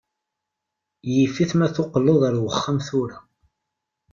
[1.13, 3.17] Yif-it ma teqqleḍ ar wexxam tura.